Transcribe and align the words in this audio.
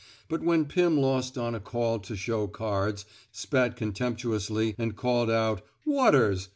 But 0.27 0.41
when 0.41 0.65
Pim 0.65 0.97
lost 0.97 1.37
on 1.37 1.53
a 1.53 1.59
call 1.59 1.99
to 1.99 2.15
show 2.15 2.47
cards, 2.47 3.05
spat 3.31 3.75
contemptuously, 3.75 4.73
and 4.79 4.95
called 4.95 5.29
out: 5.29 5.61
Waters! 5.85 6.49